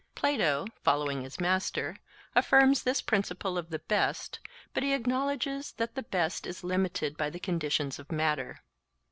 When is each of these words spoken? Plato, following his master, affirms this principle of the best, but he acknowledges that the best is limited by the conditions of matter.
Plato, 0.15 0.65
following 0.81 1.21
his 1.21 1.39
master, 1.39 1.95
affirms 2.33 2.81
this 2.81 3.03
principle 3.03 3.55
of 3.55 3.69
the 3.69 3.77
best, 3.77 4.39
but 4.73 4.81
he 4.81 4.93
acknowledges 4.93 5.73
that 5.73 5.93
the 5.93 6.01
best 6.01 6.47
is 6.47 6.63
limited 6.63 7.15
by 7.17 7.29
the 7.29 7.39
conditions 7.39 7.99
of 7.99 8.11
matter. 8.11 8.63